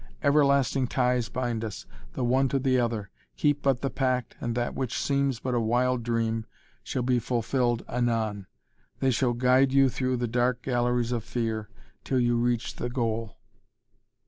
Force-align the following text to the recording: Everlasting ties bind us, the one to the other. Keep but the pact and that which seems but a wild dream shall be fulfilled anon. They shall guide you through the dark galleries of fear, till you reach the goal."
Everlasting 0.23 0.87
ties 0.87 1.29
bind 1.29 1.63
us, 1.63 1.85
the 2.13 2.23
one 2.23 2.47
to 2.49 2.57
the 2.57 2.79
other. 2.79 3.11
Keep 3.37 3.61
but 3.61 3.81
the 3.81 3.91
pact 3.91 4.35
and 4.41 4.55
that 4.55 4.73
which 4.73 4.97
seems 4.97 5.39
but 5.39 5.53
a 5.53 5.59
wild 5.59 6.01
dream 6.01 6.47
shall 6.81 7.03
be 7.03 7.19
fulfilled 7.19 7.85
anon. 7.87 8.47
They 8.97 9.11
shall 9.11 9.33
guide 9.33 9.71
you 9.71 9.89
through 9.89 10.17
the 10.17 10.27
dark 10.27 10.63
galleries 10.63 11.11
of 11.11 11.23
fear, 11.23 11.69
till 12.03 12.19
you 12.19 12.35
reach 12.37 12.77
the 12.77 12.89
goal." 12.89 13.37